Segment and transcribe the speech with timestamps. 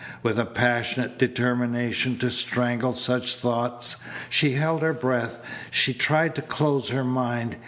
[0.23, 3.97] With a passionate determination to strangle such thoughts
[4.31, 5.39] she held her breath.
[5.69, 7.57] She tried to close her mind.